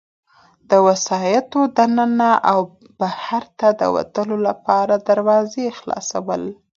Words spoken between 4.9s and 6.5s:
دروازه خلاصول.